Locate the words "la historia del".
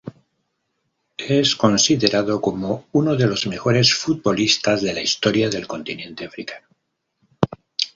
4.95-5.67